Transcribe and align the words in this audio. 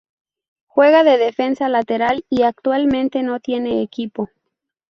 Juega 0.65 1.03
de 1.03 1.19
defensa 1.19 1.69
lateral 1.69 2.25
y 2.27 2.41
actualmente 2.41 3.21
no 3.21 3.39
tiene 3.39 3.83
equipo. 3.83 4.29